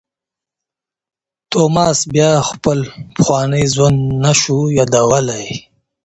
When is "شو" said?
4.41-4.57